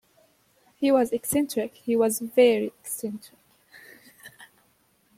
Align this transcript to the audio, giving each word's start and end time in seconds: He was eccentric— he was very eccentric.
He 0.77 0.91
was 0.91 1.11
eccentric— 1.11 1.75
he 1.85 1.95
was 1.95 2.17
very 2.21 2.73
eccentric. 2.81 3.37